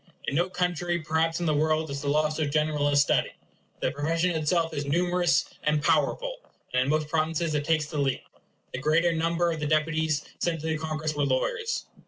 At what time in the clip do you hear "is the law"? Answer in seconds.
1.91-2.27